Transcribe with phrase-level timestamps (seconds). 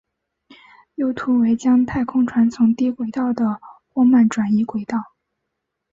[0.95, 3.61] 右图为将太空船从低轨道的
[3.93, 5.13] 霍曼转移轨道。